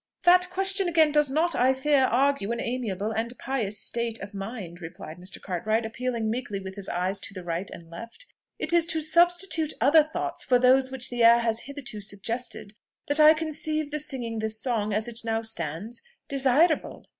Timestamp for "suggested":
12.01-12.73